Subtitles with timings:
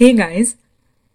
[0.00, 0.50] Hey guys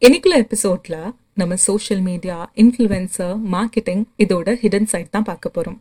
[0.01, 0.95] இன்னைக்குள்ள எபிசோட்ல
[1.39, 5.75] நம்ம சோஷியல் மீடியா இன்ஃப்ளூயன்சர் மார்க்கெட்டிங் இதோட ஹிடன் சைட் தான் பார்க்க போறோம்.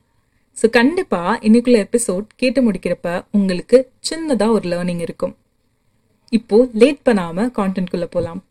[0.56, 3.78] ஸோ கண்டிப்பா இன்னைக்குள்ள எபிசோட் கேட்டு முடிக்கிறப்ப உங்களுக்கு
[4.08, 5.32] சின்னதா ஒரு லேர்னிங் இருக்கும்.
[6.32, 8.42] இப்போ லேட் பண்ணாம கான்டென்ட்குள்ள போலாம்.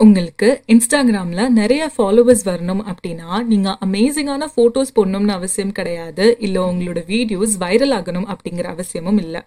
[0.00, 6.36] உங்களுக்கு இன்ஸ்டாகிராமில் நிறைய ஃபாலோவர்ஸ் வரணும் அப்படின்னா நீங்கள் அமேசிங்கான ஃபோட்டோஸ் போடணும்னு அவசியம் கிடையாது.
[6.38, 9.44] இல்லை உங்களோட வீடியோஸ் வைரல் ஆகணும் அப்படிங்கிற அவசியமும் இல்லை.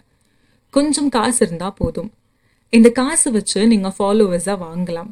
[0.73, 2.11] கொஞ்சம் காசு இருந்தால் போதும்.
[2.77, 5.11] இந்த காசு வச்சு நீங்கள் ஃபாலோவர்ஸாக வாங்கலாம்.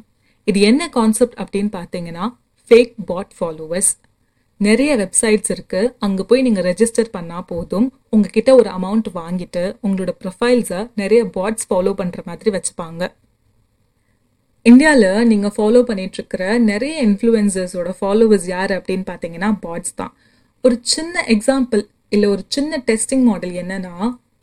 [0.50, 2.26] இது என்ன கான்செப்ட் அப்படின்னு பார்த்தீங்கன்னா
[2.70, 3.90] ஃபேக் பாட் ஃபாலோவர்ஸ்
[4.66, 5.80] நிறைய வெப்சைட்ஸ் இருக்கு.
[6.06, 7.88] அங்கே போய் நீங்கள் ரெஜிஸ்டர் பண்ணால் போதும்.
[8.14, 13.02] உங்ககிட்ட ஒரு அமௌண்ட் வாங்கிட்டு உங்களோட ப்ரொஃபைல்ஸை நிறைய பாட்ஸ் ஃபாலோ பண்ணுற மாதிரி வச்சுப்பாங்க.
[14.66, 20.12] இந்தியாவில் நீங்கள் ஃபாலோ பண்ணிகிட்ருக்கிற நிறைய இன்ஃப்ளூயன்சர்ஸோட ஃபாலோவர்ஸ் யார் அப்படின்னு பார்த்தீங்கன்னா பாட்ஸ் தான்.
[20.64, 21.82] ஒரு சின்ன எக்ஸாம்பிள்
[22.14, 23.94] இல்லை ஒரு சின்ன டெஸ்டிங் மாடல் என்னன்னா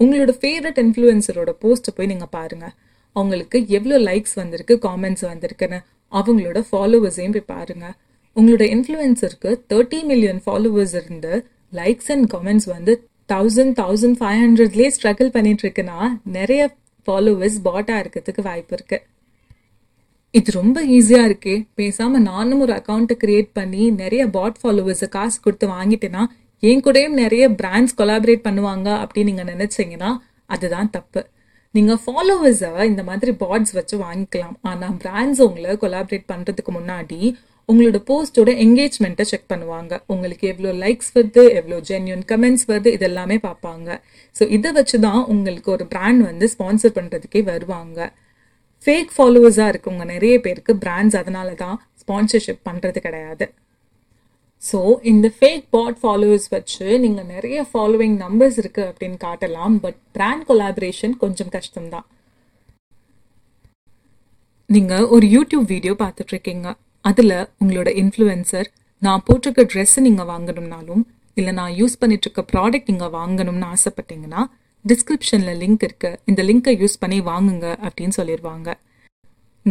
[0.03, 2.73] உங்களோட ஃபேவரட் இன்ஃப்ளூயன்சரோட போஸ்ட்டை போய் நீங்கள் பாருங்கள்
[3.15, 5.79] அவங்களுக்கு எவ்வளோ லைக்ஸ் வந்திருக்கு காமெண்ட்ஸ் வந்திருக்குன்னு
[6.11, 7.95] அவங்களோட ஃபாலோவர்ஸையும் போய் பாருங்கள்
[8.35, 11.33] உங்களோட இன்ஃப்ளூயன்ஸருக்கு தேர்ட்டி மில்லியன் ஃபாலோவர்ஸ் இருந்து
[11.79, 12.93] லைக்ஸ் அண்ட் காமெண்ட்ஸ் வந்து
[13.33, 15.99] தௌசண்ட் தௌசண்ட் ஃபைவ் ஹண்ட்ரட்லேயே ஸ்ட்ரகிள் பண்ணிட்டு இருக்குன்னா
[16.37, 16.61] நிறைய
[17.07, 18.97] ஃபாலோவர்ஸ் பாட்டாக இருக்கிறதுக்கு வாய்ப்பு இருக்கு.
[20.33, 21.55] இது ரொம்ப ஈஸியாக இருக்கே.
[21.79, 26.23] பேசாமல் நானும் ஒரு அக்கௌண்ட்டை கிரியேட் பண்ணி நிறைய பாட் ஃபாலோவர்ஸை காசு கொடுத்து வாங்கிட்டேன்னா
[26.69, 30.11] என் கூடயும் நிறைய பிராண்ட்ஸ் கொலாபரேட் பண்ணுவாங்க அப்படின்னு நீங்கள் நினச்சிங்கன்னா
[30.55, 31.21] அதுதான் தப்பு.
[31.75, 34.55] நீங்கள் ஃபாலோவர்ஸை இந்த மாதிரி பாட்ஸ் வச்சு வாங்கிக்கலாம்.
[34.69, 37.19] ஆனால் பிராண்ட்ஸ் உங்களை கொலாபரேட் பண்ணுறதுக்கு முன்னாடி
[37.69, 39.93] உங்களோட போஸ்டோட என்கேஜ்மெண்ட்டை செக் பண்ணுவாங்க.
[40.13, 43.89] உங்களுக்கு எவ்வளோ லைக்ஸ் வருது எவ்வளோ ஜென்யூன் கமெண்ட்ஸ் வருது இதெல்லாமே பார்ப்பாங்க.
[44.35, 47.99] ஸோ இதை வச்சு தான் உங்களுக்கு ஒரு பிராண்ட் வந்து ஸ்பான்சர் பண்ணுறதுக்கே வருவாங்க.
[48.85, 53.47] ஃபேக் ஃபாலோவர்ஸாக இருக்கவங்க நிறைய பேருக்கு பிராண்ட்ஸ் அதனால தான் ஸ்பான்சர்ஷிப் பண்ணுறது கிடையாது.
[54.69, 54.79] ஸோ
[55.11, 61.13] இந்த ஃபேக் பாட் ஃபாலோவர்ஸ் வச்சு நீங்கள் நிறைய ஃபாலோவிங் நம்பர்ஸ் இருக்குது அப்படின்னு காட்டலாம் பட் பிராண்ட் கொலாபரேஷன்
[61.23, 62.05] கொஞ்சம் கஷ்டம்தான்.
[64.69, 66.67] நீங்கள் ஒரு யூடியூப் வீடியோ பார்த்துட்ருக்கீங்க.
[67.05, 68.67] அதில் உங்களோட இன்ஃப்ளூயன்சர்
[69.01, 71.03] நான் போட்டிருக்க ட்ரெஸ்ஸை நீங்கள் வாங்கணும்னாலும்
[71.37, 74.41] இல்லை நான் யூஸ் பண்ணிட்டுருக்க ப்ராடக்ட் நீங்கள் வாங்கணும்னு ஆசைப்பட்டீங்கன்னா
[74.85, 78.69] டிஸ்கிரிப்ஷனில் லிங்க் இருக்குது இந்த லிங்கை யூஸ் பண்ணி வாங்குங்க அப்படின்னு சொல்லிடுவாங்க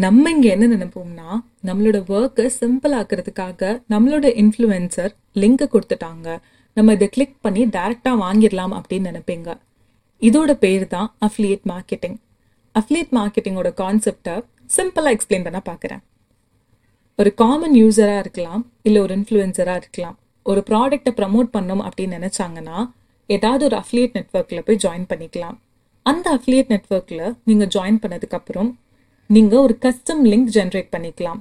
[0.03, 1.28] நம்ம இங்கே என்ன நினைப்போம்னா
[1.66, 3.60] நம்மளோட ஒர்க்கை சிம்பிள் ஆக்கிறதுக்காக
[3.93, 5.12] நம்மளோட இன்ஃப்ளூயன்சர்
[5.43, 6.28] லிங்கை கொடுத்துட்டாங்க.
[6.77, 9.49] நம்ம இதை கிளிக் பண்ணி டேரெக்டாக வாங்கிடலாம் அப்படின்னு நினைப்பீங்க.
[10.22, 12.19] இதோட பேர் தான் அஃப்லியேட் மார்க்கெட்டிங்
[12.75, 14.34] அஃப்லியேட் மார்க்கெட்டிங்கோட கான்செப்டை
[14.77, 16.03] சிம்பிளாக எக்ஸ்பிளைன் பண்ண பார்க்குறேன்
[17.19, 20.16] ஒரு காமன் யூஸராக இருக்கலாம் இல்லை ஒரு இன்ஃப்ளூயன்சராக இருக்கலாம்.
[20.47, 22.78] ஒரு ப்ராடக்டை ப்ரமோட் பண்ணோம் அப்படின்னு நினச்சாங்கன்னா
[23.31, 25.59] ஏதாவது ஒரு அஃப்லியேட் நெட்ஒர்க்கில் போய் ஜாயின் பண்ணிக்கலாம்.
[26.06, 28.71] அந்த அஃப்லியேட் நெட்ஒர்க்கில் நீங்கள் ஜாயின் பண்ணதுக்கப்புறம்
[29.31, 31.39] நீங்கள் ஒரு கஸ்டம் லிங்க் ஜென்ரேட் பண்ணிக்கலாம்.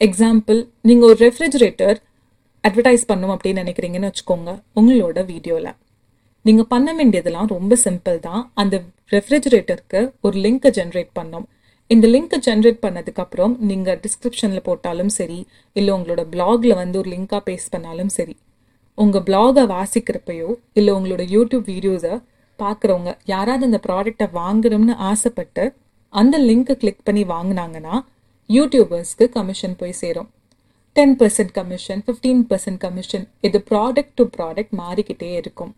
[0.00, 1.98] எக்ஸாம்பிள் நீங்கள் ஒரு ரெஃப்ரிஜரேட்டர்
[2.64, 5.70] அட்வர்டைஸ் பண்ணும் அப்படின்னு நினைக்கிறீங்கன்னு வச்சுக்கோங்க உங்களோட வீடியோவில்
[6.44, 8.42] நீங்கள் பண்ண வேண்டியதெல்லாம் ரொம்ப சிம்பிள் தான்.
[8.62, 8.74] அந்த
[9.14, 11.46] ரெஃப்ரிஜரேட்டருக்கு ஒரு லிங்க்கை ஜென்ரேட் பண்ணோம்.
[11.90, 15.40] இந்த லிங்கை ஜென்ரேட் பண்ணதுக்கப்புறம் நீங்கள் டிஸ்கிரிப்ஷனில் போட்டாலும் சரி
[15.76, 18.36] இல்லை உங்களோட பிளாகில் வந்து ஒரு லிங்காக பேஸ்ட் பண்ணாலும் சரி
[18.98, 22.14] உங்கள் பிளாகை வாசிக்கிறப்பையோ இல்லை உங்களோட யூடியூப் வீடியோஸை
[22.58, 25.64] பார்க்குறவங்க யாராவது அந்த ப்ராடக்டை வாங்கணும்னு ஆசைப்பட்டு
[26.20, 27.94] அந்த லிங்க்கை கிளிக் பண்ணி வாங்கினாங்கன்னா
[28.50, 30.28] யூடியூபர்ஸ்க்கு கமிஷன் போய் சேரும்.
[30.96, 35.72] Ten percent commission fifteen percent commission இது ப்ராடக்ட் டு ப்ராடக்ட் மாறிக்கிட்டே இருக்கும்.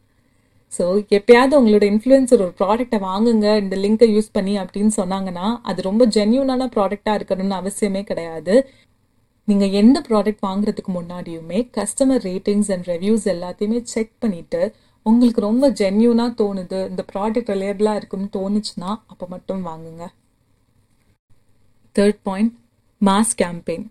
[0.73, 0.85] ஸோ
[1.19, 6.69] எப்பயாவது உங்களோட இன்ஃப்ளூயன்சர் ஒரு ப்ராடக்டை வாங்குங்க இந்த லிங்கை யூஸ் பண்ணி அப்படின்னு சொன்னாங்கன்னா அது ரொம்ப ஜென்யூனான
[6.77, 8.57] ப்ராடக்டாக இருக்கணும்னு அவசியமே கிடையாது.
[9.49, 14.63] நீங்கள் எந்த ப்ராடக்ட் வாங்குறதுக்கு முன்னாடியுமே கஸ்டமர் ரேட்டிங்ஸ் அண்ட் ரிவ்யூஸ் எல்லாத்தையுமே செக் பண்ணிவிட்டு
[15.07, 20.07] உங்களுக்கு ரொம்ப ஜென்யூனாக தோணுது இந்த ப்ராடக்ட் ரிலேட்டடாக இருக்குன்னு தோணுச்சுன்னா அப்போ மட்டும் வாங்குங்க.
[21.97, 22.53] Third point
[23.01, 23.87] mass campaign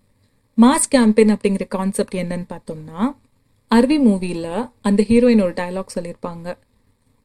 [0.58, 3.00] mass campaign அப்படிங்கிற கான்செப்ட் என்னன்னு பார்த்தோம்னா
[3.70, 4.46] அருவி மூவியில்
[4.88, 6.46] அந்த ஹீரோயின் ஒரு டைலாக் சொல்லியிருப்பாங்க.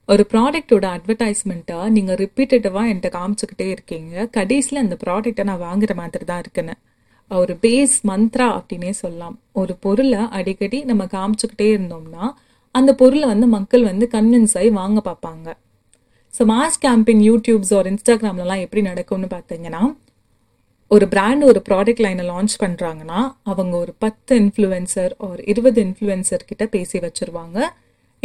[0.09, 4.25] ஒரு ப்ராடக்டோட அட்வர்டைஸ்மெண்ட்டை நீங்கள் ரிப்பீட்டடாக என்கிட்ட காமிச்சுக்கிட்டே இருக்கீங்க.
[4.37, 6.75] கடைசியில் அந்த ப்ராடக்டை நான் வாங்குற மாதிரி தான் இருக்குன்னு.
[7.31, 9.35] ஒரு பேஸ் மந்த்ரா அப்படின்னே சொல்லலாம்.
[9.61, 12.25] ஒரு பொருளை அடிக்கடி நம்ம காமிச்சுக்கிட்டே இருந்தோம்னா
[12.75, 15.47] அந்த பொருளை வந்து மக்கள் வந்து கன்வின்ஸ் ஆகி வாங்க பார்ப்பாங்க.
[16.33, 19.81] ஸோ மாஸ் கேம்பெயின் யூடியூப்ஸ் ஒரு இன்ஸ்டாகிராம்லலாம் எப்படி நடக்கும்னு பார்த்தீங்கன்னா
[20.93, 23.19] ஒரு பிராண்ட் ஒரு ப்ராடக்ட் லைனை லான்ச் பண்ணுறாங்கன்னா
[23.51, 27.57] அவங்க ஒரு பத்து இன்ஃப்ளூயன்சர் ஒரு இருபது இன்ஃப்ளூயன்சர் கிட்ட பேசி வச்சுருவாங்க.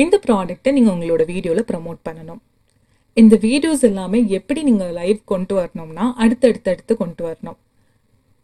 [0.02, 2.40] இந்த ப்ராடக்டை நீங்கள் உங்களோட வீடியோவில் ப்ரமோட் பண்ணணும்.
[3.16, 7.58] இந்த வீடியோஸ் எல்லாமே எப்படி நீங்கள் லைவ் கொண்டு வரணும்னா அடுத்தடுத்தடுத்து கொண்டு வரணும்.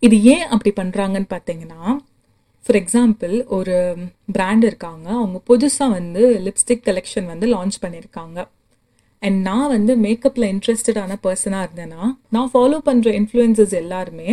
[0.06, 1.82] இது ஏன் அப்படி பண்ணுறாங்கன்னு பார்த்தீங்கன்னா
[2.64, 3.76] ஃபார் எக்ஸாம்பிள் ஒரு
[4.36, 5.06] பிராண்ட் இருக்காங்க.
[5.20, 8.38] அவங்க புதுசாக வந்து லிப்ஸ்டிக் கலெக்ஷன் வந்து லான்ச் பண்ணியிருக்காங்க
[9.26, 12.02] அண்ட் நான் வந்து மேக்கப்பில் இன்ட்ரெஸ்டடான பர்சனாக இருந்தேன்னா
[12.34, 14.28] நான் ஃபாலோ பண்ணுற இன்ஃப்ளூயன்சஸ் எல்லாருமே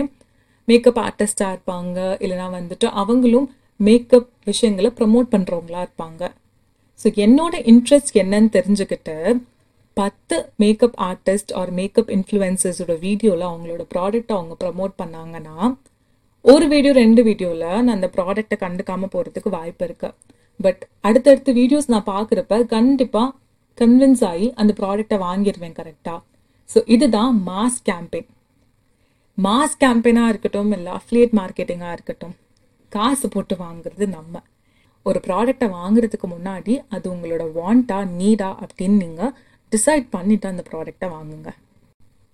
[0.68, 1.98] மேக்கப் ஆர்டிஸ்டாக இருப்பாங்க.
[2.24, 3.48] இல்லைனா வந்துட்டு அவங்களும்
[3.80, 6.24] மேக்கப் விஷயங்களை ப்ரமோட் பண்ணுறவங்களா இருப்பாங்க.
[7.00, 9.16] ஸோ என்னோட இன்ட்ரெஸ்ட் என்னன்னு தெரிஞ்சுக்கிட்டு
[9.98, 15.56] பத்து மேக்கப் ஆர்டிஸ்ட் ஆர் மேக்கப் இன்ஃப்ளூயன்சஸோட வீடியோவில் அவங்களோட ப்ராடக்ட்டை அவங்க ப்ரமோட் பண்ணாங்கன்னா
[16.46, 20.16] ஒரு வீடியோ ரெண்டு வீடியோவில் நான் அந்த ப்ராடக்டை கண்டுக்காமல் போகிறதுக்கு வாய்ப்பு இருக்குது
[20.60, 23.28] பட் அடுத்தடுத்த வீடியோஸ் நான் பார்க்குறப்ப கண்டிப்பாக
[23.78, 26.20] கன்வின்ஸ் ஆகி அந்த ப்ராடக்ட்டை வாங்கிடுவேன் கரெக்டாக
[26.70, 28.30] ஸோ இதுதான் மாஸ் கேம்பெயின்
[29.38, 32.36] மாஸ் கேம்பெயினாக இருக்கட்டும் இல்லை அஃப்லியேட் மார்க்கெட்டிங்காக இருக்கட்டும்
[32.92, 34.42] காசு போட்டு வாங்குறது நம்ம.
[35.06, 39.32] ஒரு ப்ராடக்டை வாங்குறதுக்கு முன்னாடி அது உங்களோட வாண்டா நீடா அப்படின்னு நீங்கள்
[39.72, 41.50] டிசைட் பண்ணிவிட்டு அந்த ப்ராடக்டை வாங்குங்க.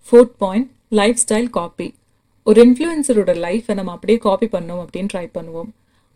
[0.07, 0.69] Fourth point
[0.99, 1.87] lifestyle copy
[2.47, 5.71] ஒரு இன்ஃப்ளூயன்சரோட லைஃப்பை நம்ம அப்படியே காப்பி பண்ணோம் அப்படின்னு ட்ரை பண்ணுவோம்.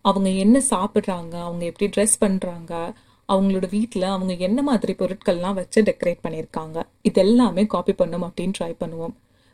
[0.06, 2.74] அவங்க என்ன சாப்பிட்றாங்க அவங்க எப்படி ட்ரெஸ் பண்ணுறாங்க
[3.34, 6.78] அவங்களோட வீட்டில் அவங்க என்ன மாதிரி பொருட்கள்லாம் வச்சு டெக்கரேட் பண்ணியிருக்காங்க.
[7.10, 9.14] இது எல்லாமே காப்பி பண்ணும் அப்படின்னு ட்ரை பண்ணுவோம்.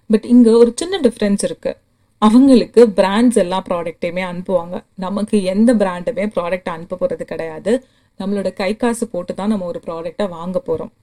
[0.09, 1.79] பட் இங்கே ஒரு சின்ன டிஃப்ரென்ஸ் இருக்குது
[2.21, 4.75] அவங்களுக்கு பிராண்ட்ஸ் எல்லா ப்ராடக்ட்டையுமே அனுப்புவாங்க.
[5.06, 7.74] நமக்கு எந்த பிராண்டுமே ப்ராடக்ட் அனுப்ப போகிறது கிடையாது.
[8.19, 10.94] நம்மளோட கை காசு போட்டு தான் நம்ம ஒரு ப்ராடக்டை வாங்க போகிறோம்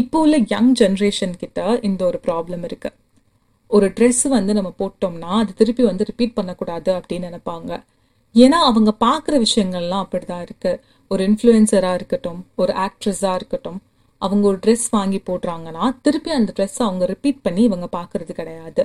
[0.00, 2.90] இப்போ உள்ள யங் ஜென்ரேஷன் கிட்ட இந்த ஒரு ப்ராப்ளம் இருக்கு.
[3.70, 7.70] ஒரு ட்ரெஸ் வந்து நம்ம போட்டோம்னா அது திருப்பி வந்து ரிப்பீட் பண்ணக்கூடாது அப்படின்னு நினைப்பாங்க.
[8.34, 10.80] ஏன்னா அவங்க பார்க்குற விஷயங்கள்லாம் அப்படிதான் இருக்குது
[11.10, 13.78] ஒரு இன்ஃப்ளூயன்சராக இருக்கட்டும் ஒரு ஆக்ட்ரஸாக இருக்கட்டும்
[14.22, 18.82] அவங்க ஒரு ட்ரெஸ் வாங்கி போடுறாங்கன்னா திருப்பி அந்த ட்ரெஸ்ஸை அவங்க ரிப்பீட் பண்ணி இவங்க பார்க்கறது கிடையாது.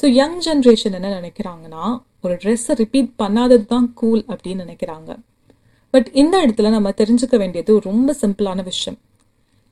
[0.00, 1.84] ஸோ யங் ஜென்ரேஷன் என்ன நினைக்கிறாங்கன்னா
[2.20, 5.10] ஒரு ட்ரெஸ்ஸை ரிப்பீட் பண்ணாதது தான் கூல் அப்படின்னு நினைக்கிறாங்க.
[5.94, 8.98] பட் இந்த இடத்துல நம்ம தெரிஞ்சுக்க வேண்டியது ரொம்ப சிம்பிளான விஷயம்.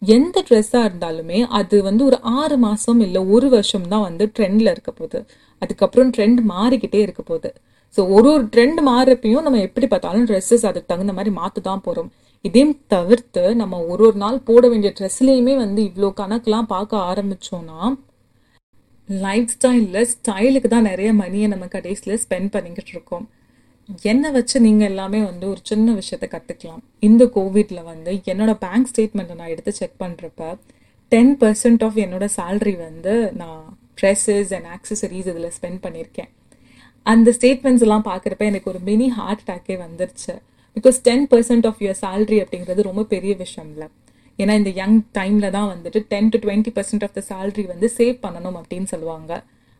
[0.02, 4.90] எந்த ட்ரெஸ்ஸாக இருந்தாலுமே அது வந்து ஒரு ஆறு மாதம் இல்லை ஒரு வருஷம் தான் வந்து ட்ரெண்டில் இருக்க
[4.92, 5.20] போகுது.
[5.62, 7.50] அதுக்கப்புறம் ட்ரெண்ட் மாறிக்கிட்டே இருக்க போகுது.
[7.96, 12.10] ஸோ ஒரு ஒரு ட்ரெண்ட் மாறுறப்பையும் நம்ம எப்படி பார்த்தாலும் ட்ரெஸ்ஸஸ் அதுக்கு தகுந்த மாதிரி மாற்ற தான் போகிறோம்
[12.44, 17.80] இதையும் தவிர்த்து நம்ம ஒரு ஒரு நாள் போட வேண்டிய ட்ரெஸ்லேயுமே வந்து இவ்வளோ கணக்கெலாம் பார்க்க ஆரம்பிச்சோம்னா
[19.08, 23.24] லைஃப் ஸ்டைலில் ஸ்டைலுக்கு தான் நிறைய மணியை நம்ம கடைசியில் ஸ்பெண்ட் பண்ணிக்கிட்டு இருக்கோம்.
[24.10, 29.36] என்னை வச்சு நீங்கள் எல்லாமே வந்து ஒரு சின்ன விஷயத்த கற்றுக்கலாம் இந்த கோவிட்ல வந்து என்னோட பேங்க் ஸ்டேட்மெண்ட்டை
[29.40, 30.50] நான் எடுத்து செக் பண்ணுறப்ப
[31.12, 33.64] டென் பர்சன்ட் ஆஃப் என்னோட சேல்ரி வந்து நான்
[34.00, 36.30] ட்ரெஸ்ஸஸ் அண்ட் ஆக்சசரிஸ் இதில் ஸ்பெண்ட் பண்ணியிருக்கேன்.
[37.06, 40.34] அந்த ஸ்டேட்மெண்ட்ஸ் எல்லாம் பார்க்குறப்ப எனக்கு ஒரு மினி ஹார்ட் அட்டாக்கே வந்துருச்சு.
[40.76, 43.88] Because ten percent of your salary அப்படிங்கிறது ரொம்ப பெரிய விஷயம் இல்லை.
[44.38, 48.14] ஏன்னா இந்த யங் டைமில் தான் வந்துட்டு ten to twenty percent of the salary வந்து சேவ்
[48.26, 49.32] பண்ணணும் அப்படின்னு சொல்லுவாங்க.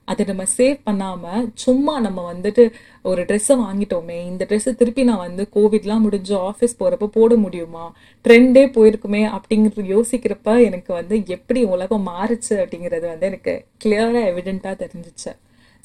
[0.08, 2.62] அதை நம்ம சேவ் பண்ணாமல் சும்மா நம்ம வந்துட்டு
[3.10, 7.84] ஒரு ட்ரெஸ்ஸை வாங்கிட்டோமே இந்த ட்ரெஸ்ஸை திருப்பி நான் வந்து கோவிட்லாம் முடிஞ்சு ஆஃபீஸ் போகிறப்ப போட முடியுமா?
[8.24, 13.54] ட்ரெண்டே போயிருக்குமே அப்படிங்கிறது யோசிக்கிறப்ப எனக்கு வந்து எப்படி உலகம் மாறுச்சு அப்படிங்கிறது வந்து எனக்கு
[13.84, 15.32] கிளியராக எவிடெண்ட்டாக தெரிஞ்சிச்சு.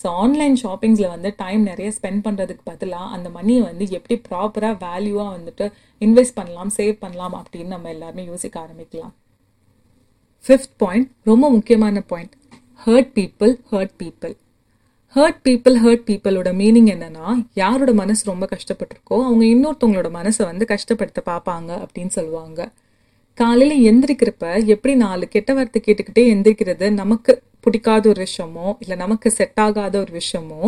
[0.03, 5.29] ஸோ ஆன்லைன் ஷாப்பிங்ஸில் வந்து டைம் நிறைய ஸ்பெண்ட் பண்ணுறதுக்கு பதிலாக அந்த மணியை வந்து எப்படி ப்ராப்பராக வேல்யூவாக
[5.37, 9.13] வந்துட்டு இன்வெஸ்ட் பண்ணலாம் சேவ் பண்ணலாம் அப்படின்னு நம்ம எல்லாருமே யோசிக்க ஆரம்பிக்கலாம்.
[10.45, 12.35] ஃபிஃப்த் பாயிண்ட் ரொம்ப முக்கியமான point
[12.85, 14.35] hurt people hurt people
[15.15, 21.19] hurt people hurt பீப்புளோட மீனிங் என்னன்னா யாரோட மனசு ரொம்ப கஷ்டப்பட்டிருக்கோ அவங்க இன்னொருத்தவங்களோட மனசை வந்து கஷ்டப்படுத்த
[21.25, 22.71] பார்ப்பாங்க அப்படின்னு சொல்லுவாங்க.
[23.33, 27.33] காலையில் எந்திரிக்கிறப்ப எப்படி நாலு கெட்ட வார்த்தை கேட்டுக்கிட்டே எந்திரிக்கிறது நமக்கு
[27.63, 30.61] பிடிக்காத ஒரு விஷயமோ இல்லை நமக்கு செட் ஆகாத ஒரு விஷயமோ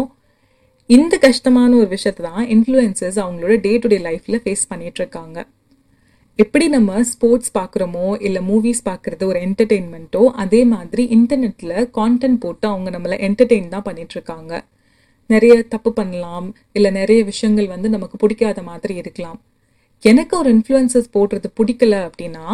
[0.89, 5.39] இந்த கஷ்டமான ஒரு விஷயத்தை தான் இன்ஃப்ளூயன்சஸ் அவங்களோட டே டு டே லைஃப்ல ஃபேஸ் பண்ணிகிட்ருக்காங்க இருக்காங்க.
[6.39, 12.89] எப்படி நம்ம ஸ்போர்ட்ஸ் பார்க்குறோமோ இல்லை மூவிஸ் பார்க்குறது ஒரு என்டர்டெயின்மெண்ட்டோ அதே மாதிரி இன்டர்நெட்டில் கான்டென்ட் போட்டு அவங்க
[12.89, 14.53] நம்மளை என்டர்டெயின் தான் பண்ணிகிட்ருக்காங்க
[15.29, 19.39] நிறைய தப்பு பண்ணலாம் இல்லை நிறைய விஷயங்கள் வந்து நமக்கு பிடிக்காத மாதிரி இருக்கலாம்.
[20.03, 22.45] எனக்கு ஒரு இன்ஃப்ளூயன்சஸ் போடுறது பிடிக்கல அப்படின்னா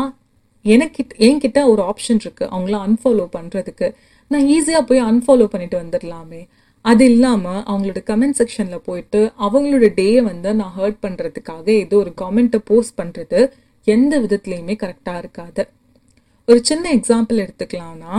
[0.65, 3.87] எனக்கு என்கிட்ட ஒரு ஆப்ஷன் இருக்குது அவங்கள அன்ஃபாலோ பண்ணுறதுக்கு
[4.31, 6.41] நான் ஈஸியாக போய் அன்ஃபாலோ பண்ணிட்டு வந்துடலாமே
[6.85, 12.59] அது இல்லாமல் அவங்களோட கமெண்ட் செக்ஷனில் போயிட்டு அவங்களோட டேயை வந்து நான் ஹர்ட் பண்ணுறதுக்காக ஏதோ ஒரு கமெண்ட்டை
[12.65, 13.39] போஸ்ட் பண்ணுறது
[13.87, 15.63] எந்த விதத்துலேயுமே கரெக்டாக இருக்காது.
[16.47, 18.15] ஒரு சின்ன எக்ஸாம்பிள் எடுத்துக்கலாம்னா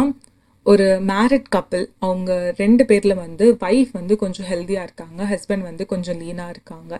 [0.67, 6.19] ஒரு மேரிட் கப்பிள் அவங்க ரெண்டு பேரில் வந்து வைஃப் வந்து கொஞ்சம் ஹெல்த்தியாக இருக்காங்க ஹஸ்பண்ட் வந்து கொஞ்சம்
[6.23, 6.93] லீனாக இருக்காங்க.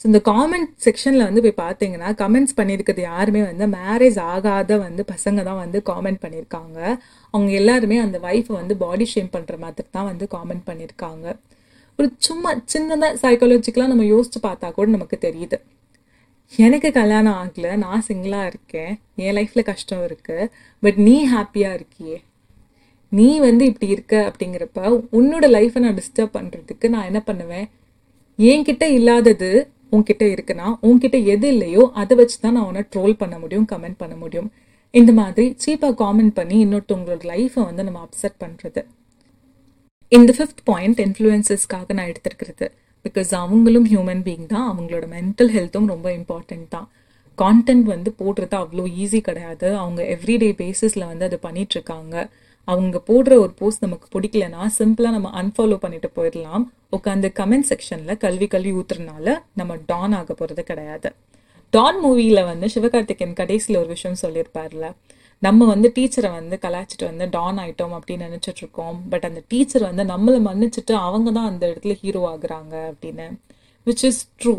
[0.00, 5.42] ஸோ இந்த காமெண்ட் செக்ஷனில் வந்து போய் பார்த்தீங்கன்னா கமெண்ட்ஸ் பண்ணியிருக்கிறது யாருமே வந்து மேரேஜ் ஆகாத வந்து பசங்க
[5.48, 6.78] தான் வந்து காமெண்ட் பண்ணியிருக்காங்க.
[7.34, 11.26] அவங்க எல்லாருமே அந்த ஒய்ஃபை வந்து பாடி ஷேம் பண்ணுற மாதிரி தான் வந்து காமெண்ட் பண்ணியிருக்காங்க.
[11.98, 15.58] ஒரு சும்மா சின்னதாக சைக்காலஜிக்கலாக நம்ம யோசிச்சு பார்த்தா கூட நமக்கு தெரியுது.
[16.52, 18.92] எனக்கு கல்யாணம் ஆகலை நான் சிங்கிளாக இருக்கேன்
[19.24, 20.50] என் லைஃப்பில் கஷ்டம் இருக்குது
[20.82, 22.16] பட் நீ ஹாப்பியாக இருக்கியே?
[23.12, 24.80] நீ வந்து இப்படி இருக்க அப்படிங்கிறப்ப
[25.18, 27.66] உன்னோட லைஃப்பை நான் டிஸ்டர்ப் பண்ணுறதுக்கு நான் என்ன பண்ணுவேன்?
[28.38, 29.50] என்கிட்ட இல்லாதது
[29.94, 34.14] உன்கிட்ட இருக்குன்னா உன்கிட்ட எது இல்லையோ அதை வச்சு தான் நான் உன்னை ட்ரோல் பண்ண முடியும் கமெண்ட் பண்ண
[34.22, 34.48] முடியும்.
[34.94, 38.82] இந்த மாதிரி சீப்பாக காமெண்ட் பண்ணி இன்னொருத்தவங்களோட லைஃப்பை வந்து நம்ம அப்செட் பண்றது.
[40.12, 42.66] இந்த ஃபிஃப்த் பாயிண்ட் இன்ஃப்ளூயன்சஸ்க்காக நான் எடுத்துருக்கிறது.
[43.04, 46.88] பிகாஸ் அவங்களும் ஹியூமன் பீயிங் தான் அவங்களோட மென்டல் ஹெல்த்தும் ரொம்ப இம்பார்ட்டண்ட் தான்.
[47.38, 49.68] கான்டென்ட் வந்து போடுறது அவ்வளோ ஈஸி கிடையாது.
[49.82, 52.42] அவங்க எவ்ரிடே பேசிஸில் வந்து அதை பண்ணிகிட்ருக்காங்க இருக்காங்க.
[52.64, 56.64] அவங்க போடுற ஒரு போஸ்ட் நமக்கு பிடிக்கலனா சிம்பிளாக நம்ம அன்ஃபாலோ பண்ணிட்டு போயிடலாம்.
[56.96, 61.12] உட்காந்து கமெண்ட் செக்ஷனில் கல்வி கல்வி ஊத்துறதுனால நம்ம டான் ஆக போகிறது கிடையாது.
[61.70, 64.92] டான் மூவியில் வந்து சிவகார்த்திகேயன் கடைசியில் ஒரு விஷயம் சொல்லியிருப்பார்ல.
[65.38, 70.38] நம்ம வந்து டீச்சரை வந்து கலாய்ச்சிட்டு வந்து டான் ஆயிட்டோம் அப்படின்னு நினச்சிட்ருக்கோம் பட் அந்த டீச்சர் வந்து நம்மளை
[70.48, 73.26] மன்னிச்சுட்டு அவங்க தான் அந்த இடத்துல ஹீரோ ஆகுறாங்க அப்படின்னு.
[73.86, 74.54] விச் இஸ் ட்ரூ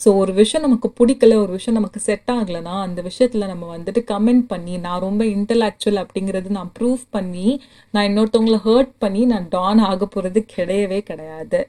[0.00, 4.44] ஸோ ஒரு விஷயம் நமக்கு பிடிக்கல ஒரு விஷயம் நமக்கு செட் ஆகலைன்னா அந்த விஷயத்தில் நம்ம வந்துட்டு கமெண்ட்
[4.46, 7.48] பண்ணி நான் ரொம்ப இன்டலெக்சுவல் அப்படிங்கிறது நான் ப்ரூவ் பண்ணி
[7.94, 11.60] நான் இன்னொருத்தவங்களை ஹர்ட் பண்ணி நான் டான் ஆக போகிறது கிடையவே கிடையாது.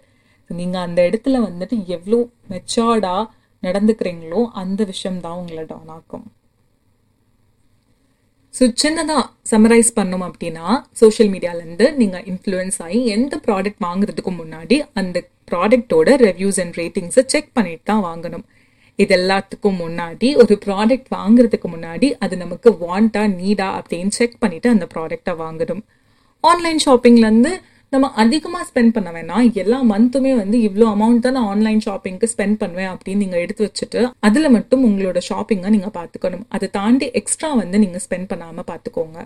[0.50, 2.20] நீங்கள் அந்த இடத்துல வந்துட்டு எவ்வளோ
[2.52, 3.24] மெச்சோர்டாக
[3.64, 6.28] நடந்துக்கிறீங்களோ அந்த விஷயம் தான் உங்களை டான் ஆக்கும்.
[8.60, 10.66] ஸோ சின்னதாக சம்மரைஸ் பண்ணோம் அப்படின்னா
[11.02, 15.18] சோஷியல் மீடியாலேருந்து நீங்கள் இன்ஃப்ளூயன்ஸ் ஆகி எந்த ப்ராடக்ட் வாங்குறதுக்கு முன்னாடி அந்த
[15.52, 18.44] ப்ராடக்டோட ரிவ்யூஸ் அண்ட் ரேட்டிங்ஸை செக் பண்ணிட்டு தான் வாங்கணும்.
[19.04, 24.88] இது எல்லாத்துக்கும் முன்னாடி ஒரு ப்ராடக்ட் வாங்குறதுக்கு முன்னாடி அது நமக்கு வாண்டா நீடா அப்படின்னு செக் பண்ணிட்டு அந்த
[24.94, 25.82] ப்ராடக்டை வாங்கணும்.
[26.44, 27.54] ஆன்லைன் ஷாப்பிங்லேருந்து
[27.94, 29.46] நம்ம அதிகமாக ஸ்பெண்ட் பண்ண வேணாம்.
[29.62, 34.02] எல்லா மந்த்துமே வந்து இவ்வளோ அமௌண்ட் தான் நான் ஆன்லைன் ஷாப்பிங்க்கு ஸ்பெண்ட் பண்ணுவேன் அப்படின்னு நீங்கள் எடுத்து வச்சுட்டு
[34.28, 36.46] அதில் மட்டும் உங்களோட ஷாப்பிங்கை நீங்கள் பார்த்துக்கணும்.
[36.58, 39.20] அதை தாண்டி எக்ஸ்ட்ரா வந்து நீங்கள் ஸ்பெண்ட் பண்ணாமல் பார்த்துக்கோங்க.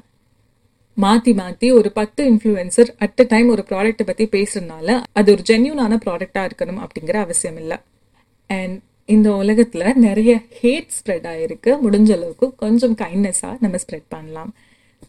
[0.97, 5.97] மாற்றி மாற்றி ஒரு பத்து இன்ஃப்ளூயன்சர் அட் அ டைம் ஒரு ப்ராடக்ட்டை பற்றி பேசுறதுனால அது ஒரு ஜென்யூனான
[6.03, 7.77] ப்ராடக்டாக இருக்கணும் அப்படிங்கிற அவசியம் இல்லை.
[8.49, 8.75] அண்ட்
[9.13, 14.51] இந்த உலகத்தில் நிறைய ஹேட் ஸ்ப்ரெட் ஆகிருக்கு முடிஞ்ச அளவுக்கு கொஞ்சம் கைண்ட்னஸாக நம்ம ஸ்ப்ரெட் பண்ணலாம்.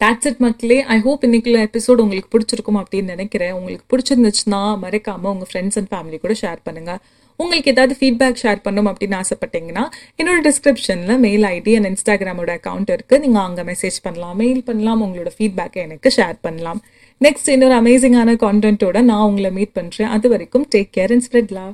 [0.03, 0.77] தேட்ஸ் இட் மக்களே.
[0.95, 3.51] ஐ ஹோப் இன்னைக்குள்ள எபிசோட் உங்களுக்கு பிடிச்சிருக்கும் அப்படின்னு நினைக்கிறேன்.
[3.51, 6.93] உங்களுக்கு பிடிச்சிருந்துச்சுன்னா மறக்காமல் உங்க ஃப்ரெண்ட்ஸ் அண்ட் ஃபேமிலி கூட ஷேர் பண்ணுங்க.
[7.39, 9.83] உங்களுக்கு ஏதாவது ஃபீட்பேக் ஷேர் பண்ணணும் அப்படின்னு ஆசைப்பட்டீங்கன்னா
[10.19, 13.19] என்னோட டிஸ்கிரிப்ஷன்ல மெயில் ஐடி அண்ட் இன்ஸ்டாகிராமோட அக்கௌண்ட் இருக்கு.
[13.19, 16.81] நீங்க அங்க மெசேஜ் பண்ணலாம் மெயில் பண்ணலாம் உங்களோட ஃபீட்பேக்கை எனக்கு ஷேர் பண்ணலாம்.
[17.21, 20.07] நெக்ஸ்ட் இன்னொரு அமேசிங்கான கான்டென்ட்டோட நான் உங்களை மீட் பண்றேன்.
[20.17, 21.73] அது வரைக்கும் take care and spread love